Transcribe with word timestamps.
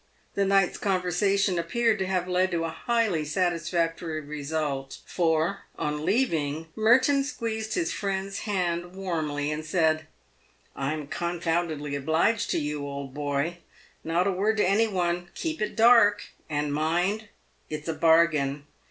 The 0.33 0.45
night's 0.45 0.79
conver 0.79 1.11
sation 1.13 1.59
appeared 1.59 1.99
to 1.99 2.07
have 2.07 2.27
led 2.27 2.49
to 2.49 2.63
a 2.63 2.69
highly 2.71 3.23
satisfactory 3.23 4.19
result, 4.19 4.97
for, 5.05 5.65
on 5.77 6.03
leaving, 6.07 6.69
Merton 6.75 7.23
squeezed 7.23 7.75
his 7.75 7.93
friend's 7.93 8.39
hand 8.39 8.95
warmly, 8.95 9.51
and 9.51 9.63
said," 9.63 10.07
I'm 10.75 11.05
confoundedly 11.05 11.93
obliged 11.95 12.49
to 12.49 12.57
you, 12.57 12.81
old 12.83 13.13
boy. 13.13 13.59
Not 14.03 14.25
a 14.25 14.31
word 14.31 14.57
to 14.57 14.65
any 14.67 14.87
one— 14.87 15.29
keep 15.35 15.61
it 15.61 15.75
dark. 15.75 16.29
And 16.49 16.73
mind, 16.73 17.27
it's 17.69 17.87
a 17.87 17.93
bargain. 17.93 18.65